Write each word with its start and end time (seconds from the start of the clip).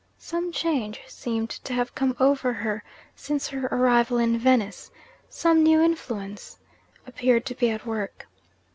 Some 0.17 0.51
change 0.51 0.99
seemed 1.05 1.51
to 1.51 1.73
have 1.75 1.93
come 1.93 2.17
over 2.19 2.53
her 2.53 2.83
since 3.15 3.49
her 3.49 3.67
arrival 3.67 4.17
in 4.17 4.35
Venice; 4.35 4.89
some 5.29 5.61
new 5.61 5.79
influence 5.79 6.57
appeared 7.05 7.45
to 7.45 7.53
be 7.53 7.69
at 7.69 7.85
work. 7.85 8.25